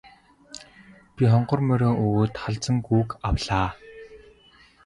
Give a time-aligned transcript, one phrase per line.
[1.15, 3.69] Би хонгор морио өгөөд халзан гүүг авлаа.